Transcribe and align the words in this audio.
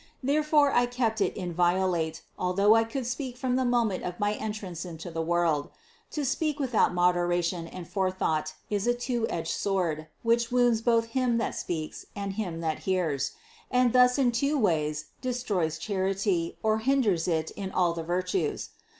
Therefore 0.23 0.71
I 0.73 0.87
kept 0.87 1.21
it 1.21 1.37
inviolate, 1.37 2.23
although 2.35 2.73
I 2.73 2.85
could 2.85 3.05
speak 3.05 3.37
from 3.37 3.55
the 3.55 3.63
moment 3.63 4.03
of 4.03 4.19
my 4.19 4.33
entrance 4.33 4.83
into 4.83 5.11
the 5.11 5.21
world. 5.21 5.69
To 6.13 6.25
speak 6.25 6.59
without 6.59 6.91
moderation 6.95 7.67
and 7.67 7.87
forethought 7.87 8.55
is 8.71 8.87
a 8.87 8.95
two 8.95 9.27
edged 9.29 9.51
sword, 9.53 10.07
which 10.23 10.51
wounds 10.51 10.81
both 10.81 11.09
him 11.13 11.37
that 11.37 11.53
speaks 11.53 12.07
and 12.15 12.33
him 12.33 12.61
that 12.61 12.79
hears, 12.79 13.33
and 13.69 13.93
thus 13.93 14.17
in 14.17 14.31
two 14.31 14.57
ways 14.57 15.09
destroys 15.21 15.77
charity 15.77 16.57
or 16.63 16.79
hinders 16.79 17.27
it 17.27 17.51
in 17.51 17.71
all 17.71 17.93
the 17.93 18.01
virtues. 18.01 18.69